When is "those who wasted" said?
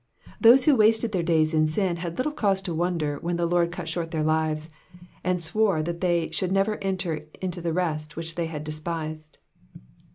0.41-1.11